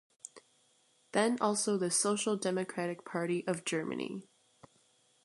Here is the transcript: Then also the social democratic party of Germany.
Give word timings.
Then 1.11 1.37
also 1.39 1.77
the 1.77 1.91
social 1.91 2.35
democratic 2.35 3.05
party 3.05 3.45
of 3.45 3.63
Germany. 3.63 4.23